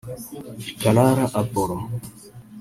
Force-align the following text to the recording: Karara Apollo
Karara 0.81 1.25
Apollo 1.41 1.77